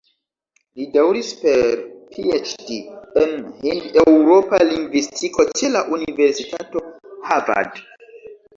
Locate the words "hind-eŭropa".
3.61-4.63